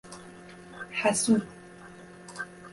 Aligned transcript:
حسود 1.03 1.47